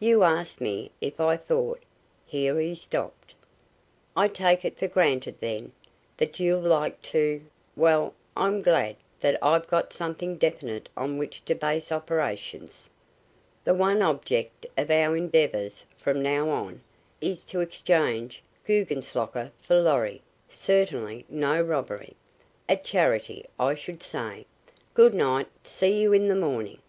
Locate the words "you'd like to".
6.40-7.46